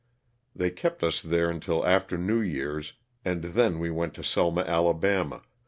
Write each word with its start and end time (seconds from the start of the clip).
They 0.55 0.71
kept 0.71 1.03
us 1.03 1.21
there 1.21 1.47
until 1.51 1.85
after 1.85 2.17
New 2.17 2.41
Year's 2.41 2.93
and 3.23 3.43
then 3.43 3.77
we 3.77 3.91
went 3.91 4.15
to 4.15 4.23
Selma, 4.23 4.61
Ala. 4.67 5.43